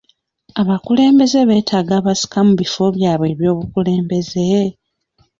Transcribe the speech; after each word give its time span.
Abakulembeze 0.61 1.39
beetaaga 1.49 1.93
abasika 1.99 2.37
mu 2.47 2.53
bifo 2.61 2.83
byabwe 2.95 3.27
eby'obukulembeze? 3.33 4.49